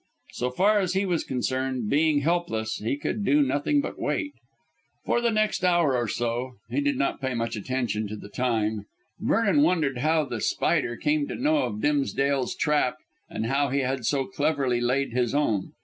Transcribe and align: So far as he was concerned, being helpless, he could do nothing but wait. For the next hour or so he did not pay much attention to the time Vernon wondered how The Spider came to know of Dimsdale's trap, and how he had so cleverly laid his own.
So 0.31 0.49
far 0.49 0.79
as 0.79 0.93
he 0.93 1.05
was 1.05 1.23
concerned, 1.23 1.87
being 1.91 2.21
helpless, 2.21 2.77
he 2.77 2.97
could 2.97 3.23
do 3.23 3.43
nothing 3.43 3.81
but 3.81 4.01
wait. 4.01 4.33
For 5.05 5.21
the 5.21 5.29
next 5.29 5.63
hour 5.63 5.95
or 5.95 6.07
so 6.07 6.53
he 6.71 6.81
did 6.81 6.97
not 6.97 7.21
pay 7.21 7.35
much 7.35 7.55
attention 7.55 8.07
to 8.07 8.15
the 8.15 8.27
time 8.27 8.87
Vernon 9.19 9.61
wondered 9.61 9.99
how 9.99 10.25
The 10.25 10.41
Spider 10.41 10.97
came 10.97 11.27
to 11.27 11.35
know 11.35 11.57
of 11.65 11.81
Dimsdale's 11.81 12.55
trap, 12.55 12.95
and 13.29 13.45
how 13.45 13.69
he 13.69 13.81
had 13.81 14.03
so 14.03 14.25
cleverly 14.25 14.81
laid 14.81 15.11
his 15.13 15.35
own. 15.35 15.73